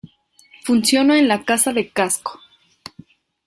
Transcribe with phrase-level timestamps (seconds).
[0.63, 2.39] Funciona en la Casa de Casco.